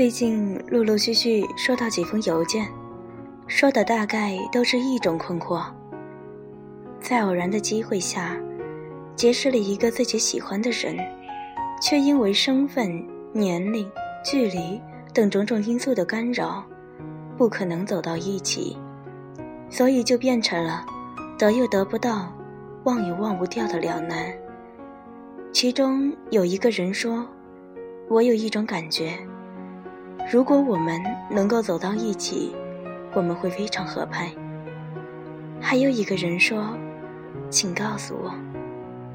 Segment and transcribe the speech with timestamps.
[0.00, 2.66] 最近陆陆续续收到几封邮件，
[3.46, 5.62] 说的大概都是一种困惑。
[6.98, 8.34] 在偶然的机会下，
[9.14, 10.96] 结识了一个自己喜欢的人，
[11.82, 13.92] 却因为身份、年龄、
[14.24, 14.80] 距离
[15.12, 16.64] 等种种因素的干扰，
[17.36, 18.78] 不可能走到一起，
[19.68, 20.82] 所以就变成了
[21.38, 22.32] 得又得不到，
[22.84, 24.32] 忘也忘不掉的两难。
[25.52, 27.28] 其中有一个人说
[28.08, 29.12] ：“我有一种感觉，
[30.32, 32.54] 如果我们能够走到一起，
[33.14, 34.30] 我们会非常合拍。”
[35.60, 36.68] 还有一个人说
[37.50, 38.32] ：“请告诉我，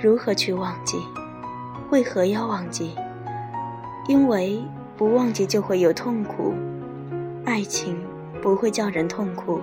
[0.00, 0.96] 如何去忘记？
[1.90, 2.96] 为何要忘记？
[4.08, 4.58] 因为
[4.96, 6.54] 不忘记就会有痛苦。
[7.44, 8.02] 爱情
[8.40, 9.60] 不会叫人痛苦，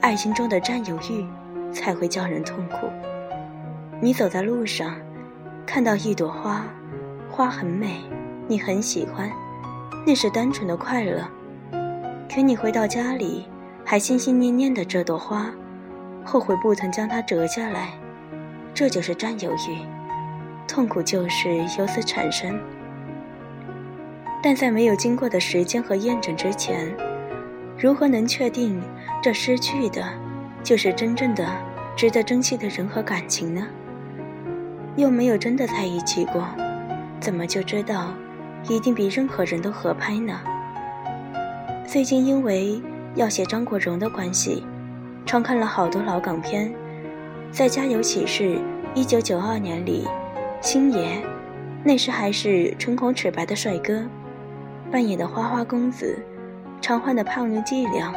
[0.00, 1.26] 爱情中的占有欲
[1.70, 2.88] 才会叫人痛苦。
[4.00, 4.94] 你走在路上。”
[5.64, 6.64] 看到一朵花，
[7.30, 8.00] 花很美，
[8.48, 9.30] 你很喜欢，
[10.04, 11.26] 那是单纯的快乐。
[12.32, 13.46] 可你回到家里，
[13.84, 15.50] 还心心念念的这朵花，
[16.24, 17.90] 后悔不曾将它折下来，
[18.72, 19.78] 这就是占有欲，
[20.66, 22.58] 痛苦就是由此产生。
[24.42, 26.92] 但在没有经过的时间和验证之前，
[27.78, 28.82] 如何能确定
[29.22, 30.02] 这失去的，
[30.62, 31.46] 就是真正的
[31.94, 33.66] 值得珍惜的人和感情呢？
[34.96, 36.44] 又没有真的在一起过，
[37.20, 38.12] 怎么就知道
[38.68, 40.40] 一定比任何人都合拍呢？
[41.86, 42.80] 最近因为
[43.14, 44.64] 要写张国荣的关系，
[45.26, 46.72] 常看了好多老港片。
[47.50, 48.56] 在《家有喜事》
[48.94, 50.06] 一九九二年里，
[50.60, 51.22] 星爷
[51.84, 54.02] 那时还是唇红齿白的帅哥，
[54.90, 56.18] 扮演的花花公子，
[56.80, 58.14] 常换的胖妞伎俩，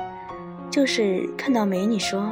[0.70, 2.32] 就是看到美女说：“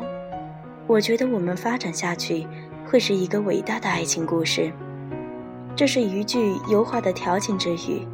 [0.88, 2.48] 我觉得我们发展下去。”
[2.86, 4.72] 会是一个伟大的爱情故事。
[5.76, 8.08] 这是一句油滑的调情之语，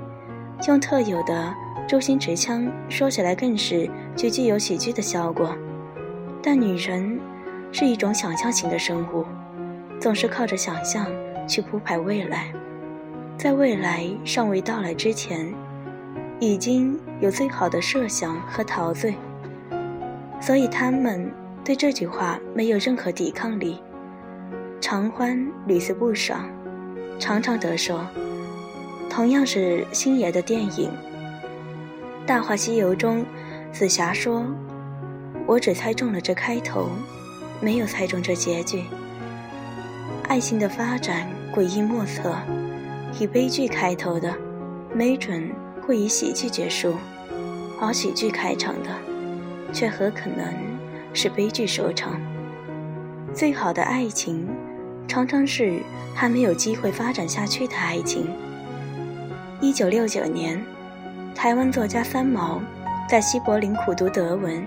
[0.67, 1.53] 用特有的
[1.87, 5.53] 周星驰腔说起来更是具具有喜剧的效果。
[6.41, 7.19] 但女人
[7.73, 9.25] 是一种想象型的生物，
[9.99, 11.05] 总是靠着想象
[11.45, 12.45] 去铺排未来，
[13.37, 15.53] 在未来尚未到来之前，
[16.39, 19.15] 已经有最好的设想和陶醉，
[20.39, 21.29] 所以他们
[21.65, 23.79] 对这句话没有任何抵抗力。
[24.79, 26.49] 常欢屡次不爽，
[27.19, 28.07] 常常得说。
[29.09, 30.89] 同样是星爷的电影
[32.25, 33.25] 《大话西游》中，
[33.73, 34.45] 紫霞说
[35.45, 36.89] ：“我只猜中了这开头，
[37.59, 38.83] 没有猜中这结局。
[40.27, 42.35] 爱情的发展诡异莫测，
[43.19, 44.33] 以悲剧开头的，
[44.93, 46.93] 没准会以喜剧结束；
[47.81, 48.89] 而喜剧开场的，
[49.73, 50.53] 却何可能
[51.13, 52.21] 是悲剧收场。
[53.33, 54.47] 最好的爱情。”
[55.09, 55.79] 常常是
[56.13, 58.27] 还没有机会发展下去的爱情。
[59.59, 60.63] 一九六九年，
[61.33, 62.61] 台湾作家三毛
[63.09, 64.63] 在西柏林苦读德文，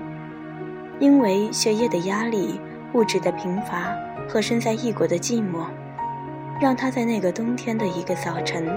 [0.98, 2.60] 因为学业的压力、
[2.92, 3.94] 物质的贫乏
[4.28, 5.64] 和身在异国的寂寞，
[6.60, 8.68] 让他在那个冬天的一个早晨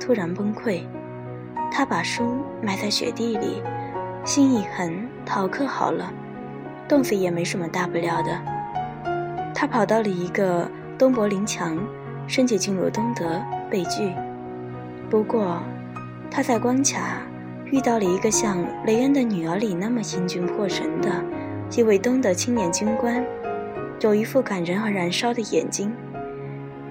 [0.00, 0.80] 突然崩溃。
[1.70, 3.62] 他把书埋在雪地里，
[4.24, 6.12] 心一横，逃课好了，
[6.88, 8.42] 冻死也没什么大不了的。
[9.54, 10.68] 他跑到了一个。
[11.02, 11.76] 东柏林墙，
[12.28, 14.12] 申请进入东德被拒。
[15.10, 15.60] 不过，
[16.30, 17.22] 他在关卡
[17.72, 21.10] 遇到了一个像雷恩的女儿里那么英俊破神的
[21.76, 23.20] 一位东德青年军官，
[23.98, 25.92] 有一副感人而燃烧的眼睛。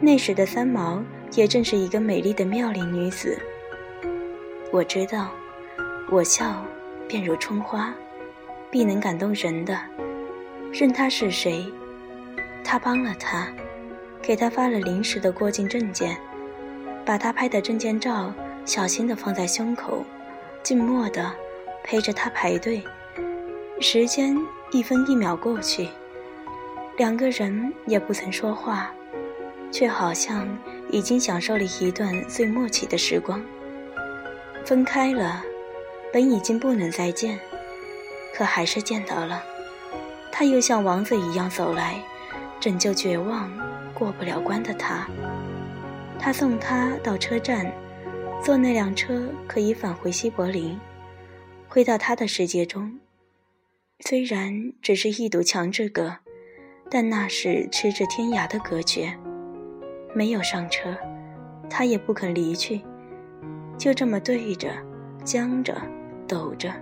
[0.02, 1.02] 那时的三毛
[1.32, 3.40] 也正是一个美丽的妙龄女子。
[4.74, 5.30] 我知道，
[6.10, 6.66] 我笑
[7.08, 7.94] 便如春花，
[8.70, 9.80] 必能感动人的。
[10.74, 11.66] 任他是谁，
[12.62, 13.48] 他帮了他。
[14.22, 16.16] 给他发了临时的过境证件，
[17.06, 18.34] 把他拍的证件照
[18.66, 20.06] 小心地放在胸口，
[20.62, 21.32] 静默地
[21.84, 22.84] 陪着他排队。
[23.80, 24.38] 时间
[24.72, 25.90] 一分一秒过去，
[26.98, 28.94] 两个人也不曾说话，
[29.72, 30.48] 却好像
[30.92, 33.44] 已经享受了一段最默契的时光。
[34.64, 35.44] 分开了，
[36.14, 37.40] 本已经不能再见，
[38.36, 39.44] 可还是见到了。
[40.32, 42.00] 他又像王子一样走来，
[42.60, 43.52] 拯救绝望。
[44.02, 45.08] 过不了关的他，
[46.18, 47.72] 他送他到车站，
[48.44, 50.76] 坐那辆车可以返回西柏林，
[51.70, 52.98] 回到他的世界中。
[54.00, 56.16] 虽然只是一堵墙之隔，
[56.90, 59.16] 但那是咫尺天涯的隔绝。
[60.16, 60.98] 没有上车，
[61.70, 62.82] 他也不肯离去，
[63.78, 64.72] 就这么对着，
[65.24, 65.80] 僵着，
[66.28, 66.74] 抖着，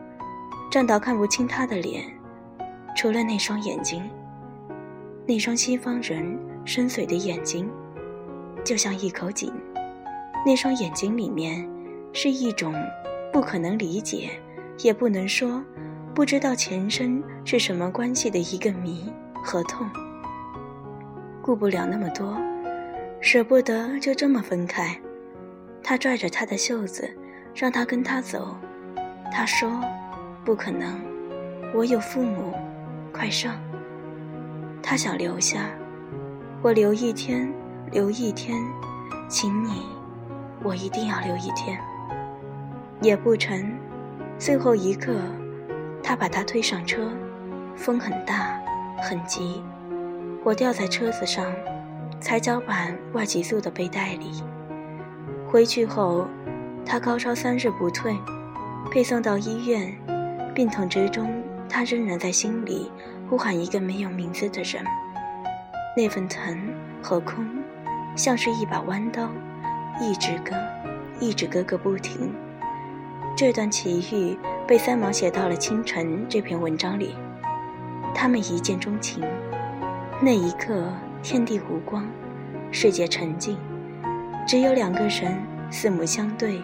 [0.72, 2.06] 站到看不清他的脸，
[2.96, 4.10] 除了那双眼睛，
[5.28, 6.40] 那双西方人。
[6.66, 7.70] 深邃的眼睛，
[8.64, 9.52] 就像一口井。
[10.46, 11.68] 那双眼睛里面，
[12.14, 12.74] 是一种
[13.32, 14.30] 不可能理解，
[14.80, 15.64] 也不能说
[16.14, 19.12] 不知道前生是什么关系的一个谜
[19.44, 19.90] 和痛。
[21.42, 22.38] 顾不了那么多，
[23.20, 24.96] 舍不得就这么分开。
[25.82, 27.10] 他拽着他的袖子，
[27.56, 28.56] 让他跟他走。
[29.32, 29.72] 他说
[30.46, 31.00] ：“不可能，
[31.74, 32.54] 我有父母，
[33.12, 33.60] 快上。”
[34.84, 35.70] 他想留下，
[36.62, 37.50] 我留一天，
[37.90, 38.54] 留一天，
[39.30, 39.84] 请你，
[40.62, 41.80] 我一定要留一天。
[43.00, 43.72] 也不成，
[44.38, 45.16] 最后一刻，
[46.04, 47.10] 他把他推上车，
[47.78, 48.60] 风很大，
[49.02, 49.64] 很急，
[50.44, 51.46] 我掉在车子上，
[52.20, 54.44] 踩脚板外急速的背带里。
[55.48, 56.28] 回去后，
[56.86, 58.14] 他高烧三日不退，
[58.94, 59.98] 被送到医院，
[60.54, 62.92] 病痛之中，他仍然在心里
[63.30, 64.84] 呼喊一个没有名字的人。
[65.98, 66.58] 那份疼
[67.02, 67.46] 和空，
[68.16, 69.30] 像是一把弯刀，
[70.00, 70.56] 一直割，
[71.20, 72.34] 一直割个不停。
[73.36, 74.38] 这段奇遇
[74.68, 77.16] 被三毛写到了《清晨》这篇文章里。
[78.14, 79.24] 他们一见钟情，
[80.22, 80.92] 那一刻
[81.24, 82.06] 天地无光，
[82.72, 83.58] 世界沉静，
[84.48, 85.38] 只有两个人
[85.72, 86.62] 四目相对，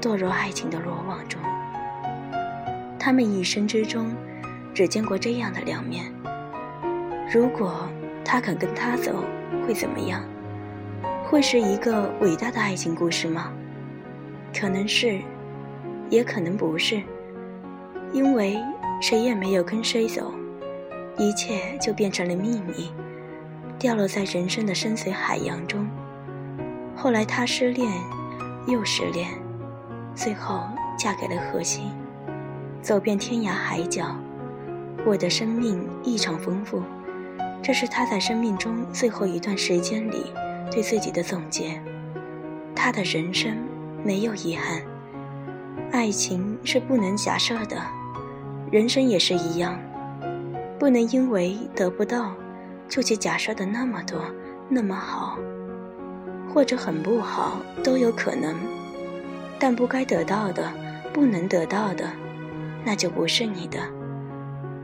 [0.00, 1.40] 堕入爱情的罗网中。
[2.98, 4.14] 他们一生之中，
[4.74, 6.12] 只见过这样的两面。
[7.32, 7.88] 如果
[8.24, 9.24] 他肯跟他走，
[9.66, 10.22] 会怎么样？
[11.24, 13.52] 会是一个伟大的爱情故事吗？
[14.58, 15.20] 可能是。
[16.10, 17.00] 也可能不是，
[18.12, 18.58] 因为
[19.00, 20.30] 谁也没有跟谁走，
[21.16, 22.92] 一切就变成了秘密，
[23.78, 25.88] 掉落在人生的深邃海洋中。
[26.94, 27.90] 后来他失恋，
[28.66, 29.30] 又失恋，
[30.14, 30.64] 最后
[30.98, 31.84] 嫁给了何西，
[32.82, 34.14] 走遍天涯海角。
[35.06, 36.82] 我的生命异常丰富，
[37.62, 40.32] 这是他在生命中最后一段时间里
[40.70, 41.80] 对自己的总结。
[42.74, 43.56] 他的人生
[44.04, 44.82] 没有遗憾。
[45.92, 47.76] 爱情是不能假设的，
[48.70, 49.78] 人生也是一样，
[50.78, 52.32] 不能因为得不到，
[52.88, 54.20] 就去假设的那么多，
[54.68, 55.38] 那么好，
[56.52, 58.56] 或者很不好都有可能。
[59.58, 60.72] 但不该得到的，
[61.12, 62.10] 不能得到的，
[62.84, 63.78] 那就不是你的。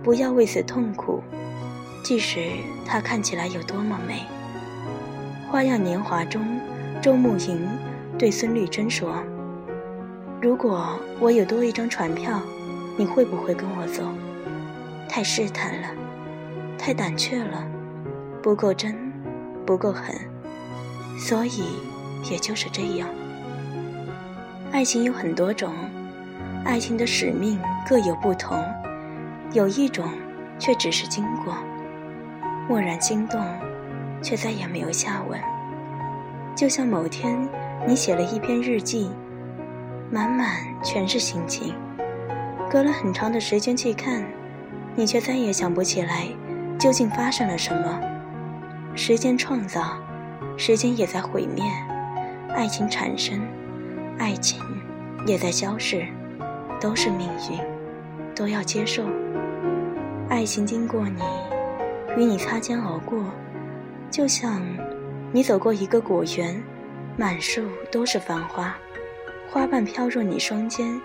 [0.05, 1.21] 不要为此痛苦，
[2.03, 2.41] 即使
[2.87, 4.25] 它看起来有多么美。
[5.51, 6.43] 《花样年华》中，
[7.01, 7.69] 周慕莹
[8.19, 9.23] 对孙绿珍说。
[10.41, 12.41] 如果我有多一张船票，
[12.97, 14.05] 你会不会跟我走？
[15.09, 15.89] 太试探了，
[16.79, 17.67] 太胆怯了，
[18.43, 18.95] 不够真，
[19.67, 20.15] 不够狠，
[21.19, 21.65] 所以
[22.31, 23.09] 也就是这样。
[24.71, 25.73] 爱情有很多种，
[26.65, 27.59] 爱情的使命
[27.89, 28.63] 各有不同，
[29.53, 30.07] 有一种
[30.59, 31.57] 却只是经过，
[32.69, 33.41] 蓦然心动，
[34.23, 35.41] 却再也没有下文。
[36.55, 37.49] 就像某天
[37.87, 39.11] 你写了一篇日记。
[40.11, 41.75] 满满全是心情，
[42.71, 44.25] 隔了很长的时间去看，
[44.95, 46.27] 你却再也想不起来
[46.79, 48.01] 究竟发生了什么。
[48.95, 49.99] 时间创造，
[50.57, 51.63] 时间也在毁灭；
[52.57, 53.39] 爱情产生，
[54.19, 54.63] 爱情
[55.27, 56.07] 也在消逝，
[56.81, 57.59] 都是命运，
[58.35, 59.05] 都要接受。
[60.31, 61.21] 爱情经过你，
[62.19, 63.25] 与你擦肩而过，
[64.11, 64.61] 就像
[65.31, 66.61] 你走过一个果园，
[67.17, 68.77] 满树都是繁花。
[69.49, 71.01] 花瓣飘入你双肩，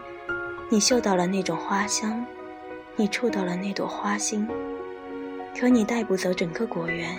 [0.70, 2.26] 你嗅到了那种花香，
[2.96, 4.48] 你触到了那朵花心，
[5.56, 7.16] 可你带不走整个果园。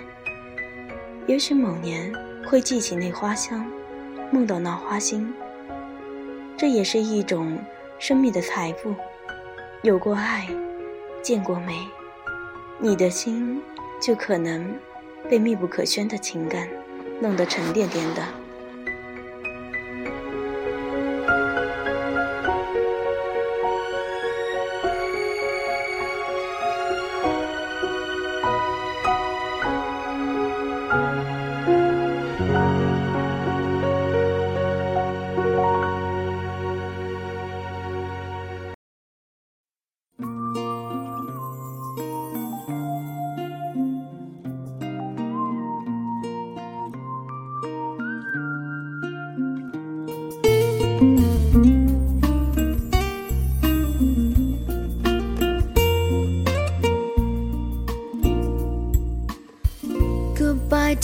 [1.29, 2.13] 也许某年
[2.45, 3.65] 会记起那花香，
[4.33, 5.33] 梦到那花心。
[6.57, 7.57] 这也是一种
[8.01, 8.93] 生命的财富。
[9.83, 10.49] 有过爱，
[11.23, 11.79] 见过美，
[12.79, 13.63] 你的心
[14.05, 14.79] 就可能
[15.31, 16.69] 被密不可宣的情感
[17.23, 18.44] 弄得沉甸甸的。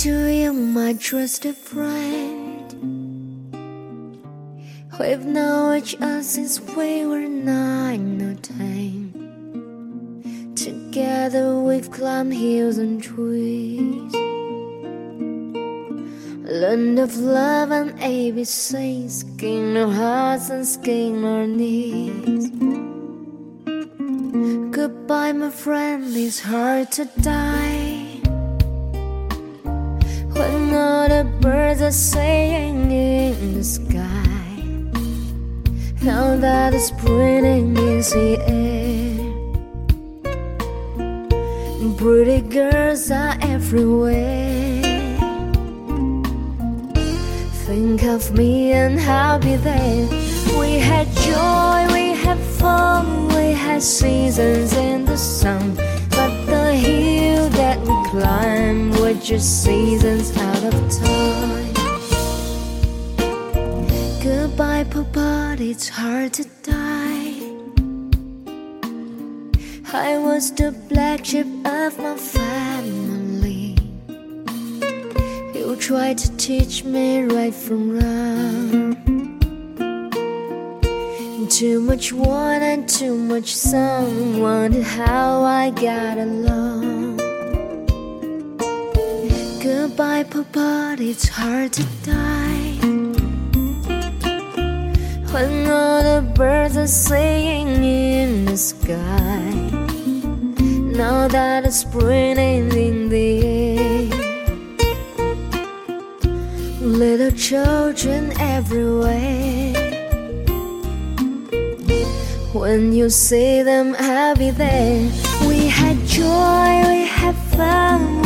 [0.01, 2.73] To you, my trusted friend.
[4.99, 9.13] We've known each other since we were nine or ten.
[10.57, 14.15] Together we've climbed hills and trees.
[16.61, 22.49] Learned of love and ABCs, gained our hearts and gained our knees.
[24.75, 27.70] Goodbye, my friend, it's hard to die.
[31.21, 34.25] The birds are saying in the sky,
[36.01, 39.21] now that it's spring is the air.
[41.99, 44.81] Pretty girls are everywhere.
[47.67, 50.09] Think of me and I'll be there.
[50.59, 55.75] We had joy, we had fun, we had seasons in the sun.
[56.17, 57.10] But the hill
[58.11, 61.73] climbed were just seasons out of time.
[64.21, 67.39] Goodbye, Papa, it's hard to die.
[69.93, 73.77] I was the black sheep of my family.
[75.55, 78.97] You tried to teach me right from wrong.
[81.49, 83.55] Too much one and too much.
[83.73, 86.80] Wonder how I got along.
[90.01, 92.79] Goodbye, Papa, it's hard to die.
[95.31, 99.51] When all the birds are singing in the sky.
[100.97, 104.09] Now that it's spring is in the air.
[106.81, 109.75] Little children everywhere.
[112.55, 115.11] When you see them, I'll be there.
[115.47, 118.20] We had joy, we had fun,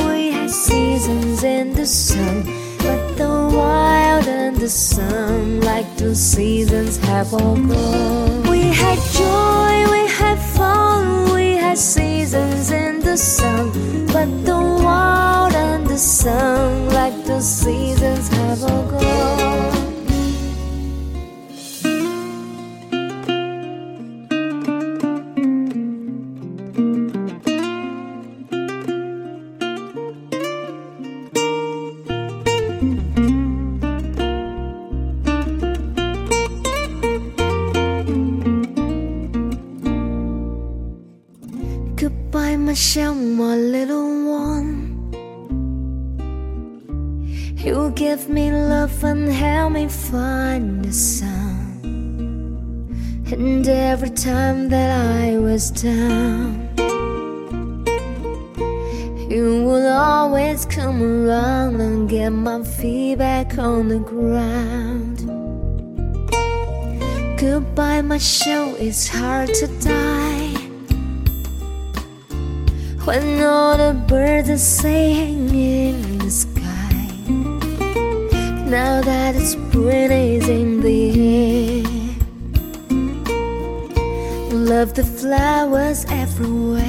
[0.54, 2.44] seasons in the sun.
[2.78, 8.42] But the wild and the sun, like the seasons, have all gone.
[8.48, 13.72] We had joy, we had fun, we had seasons in the sun.
[14.06, 19.13] But the wild and the sun, like the seasons, have all gone.
[42.74, 45.14] Michelle, my little one.
[47.56, 51.78] You give me love and help me find the sun.
[53.30, 54.90] And every time that
[55.22, 56.68] I was down,
[59.30, 65.18] you will always come around and get my feet back on the ground.
[67.38, 70.23] Goodbye, Michelle, it's hard to die.
[73.04, 77.06] When all the birds are singing in the sky.
[78.66, 81.84] Now that spring is in the air.
[84.56, 86.82] Love the flowers everywhere.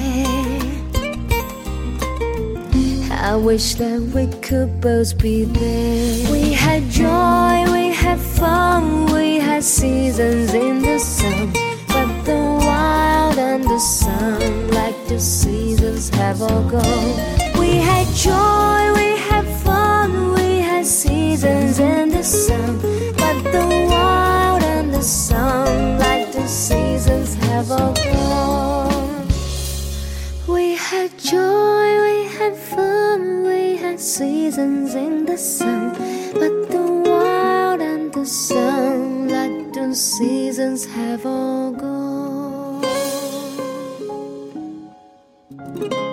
[3.11, 6.31] I wish that we could both be there.
[6.31, 11.64] We had joy, we had fun, we had seasons in the sun
[13.35, 17.15] wild and the sun, like the seasons have all gone.
[17.59, 22.77] We had joy, we had fun, we had seasons in the sun.
[23.17, 29.27] But the wild and the sun, like the seasons have all gone.
[30.47, 35.93] We had joy, we had fun, we had seasons in the sun.
[36.33, 41.94] But the wild and the sun, like the seasons have all gone.
[45.77, 46.04] Thank you.